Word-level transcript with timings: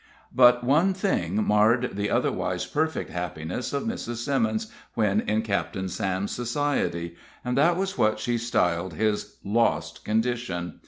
But 0.33 0.63
one 0.63 0.95
thing 0.95 1.45
marred 1.45 1.91
the 1.95 2.09
otherwise 2.09 2.65
perfect 2.65 3.11
happiness 3.11 3.71
of 3.71 3.83
Mrs. 3.83 4.15
Simmons 4.15 4.71
when 4.95 5.19
in 5.29 5.43
Captain 5.43 5.87
Sam's 5.89 6.31
society, 6.31 7.15
and 7.45 7.55
that 7.55 7.77
was 7.77 7.99
what 7.99 8.19
she 8.19 8.39
styled 8.39 8.95
his 8.95 9.35
"lost 9.43 10.03
condition." 10.03 10.79